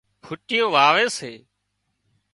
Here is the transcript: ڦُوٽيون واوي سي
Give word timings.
ڦُوٽيون 0.23 0.69
واوي 0.75 1.05
سي 1.17 1.31